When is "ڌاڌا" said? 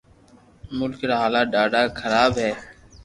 1.53-1.81